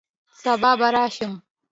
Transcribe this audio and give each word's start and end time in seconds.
سبا 0.41 0.71
به 0.79 0.91
راشم 0.91 1.43